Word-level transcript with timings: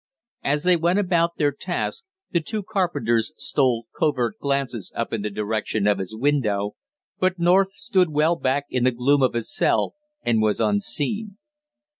As 0.43 0.63
they 0.63 0.75
went 0.77 0.97
about 0.97 1.37
their 1.37 1.51
task, 1.51 2.05
the 2.31 2.41
two 2.41 2.63
carpenters 2.63 3.33
stole 3.37 3.85
covert 3.95 4.39
glances 4.39 4.91
up 4.95 5.13
in 5.13 5.21
the 5.21 5.29
direction 5.29 5.85
of 5.85 5.99
his 5.99 6.15
window, 6.17 6.71
but 7.19 7.37
North 7.37 7.75
stood 7.75 8.09
well 8.09 8.35
back 8.35 8.65
in 8.71 8.83
the 8.83 8.89
gloom 8.89 9.21
of 9.21 9.35
his 9.35 9.53
cell 9.53 9.93
and 10.23 10.41
was 10.41 10.59
unseen. 10.59 11.37